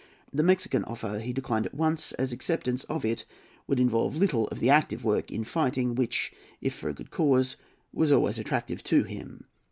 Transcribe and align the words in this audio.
The 0.33 0.41
Mexican 0.41 0.83
offer 0.85 1.19
he 1.19 1.31
declined 1.31 1.67
at 1.67 1.75
once, 1.75 2.11
as 2.13 2.31
acceptance 2.31 2.85
of 2.85 3.05
it 3.05 3.23
would 3.67 3.79
involve 3.79 4.15
little 4.15 4.47
of 4.47 4.59
the 4.59 4.71
active 4.71 5.03
work 5.03 5.29
in 5.29 5.43
fighting 5.43 5.93
which, 5.93 6.33
if 6.59 6.73
for 6.73 6.89
a 6.89 6.93
good 6.95 7.11
cause, 7.11 7.55
was 7.93 8.11
always 8.11 8.39
attractive 8.39 8.83
to 8.85 9.03
him. 9.03 9.45